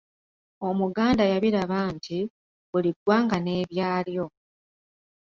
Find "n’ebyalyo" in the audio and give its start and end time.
3.41-4.25